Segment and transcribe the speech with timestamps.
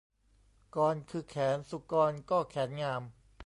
[0.75, 3.01] กรคือแขน สุกรก็แขนงาม